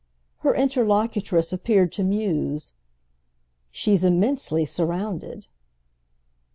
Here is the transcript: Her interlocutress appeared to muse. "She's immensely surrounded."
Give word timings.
Her 0.39 0.55
interlocutress 0.55 1.53
appeared 1.53 1.91
to 1.91 2.03
muse. 2.03 2.73
"She's 3.69 4.03
immensely 4.03 4.65
surrounded." 4.65 5.45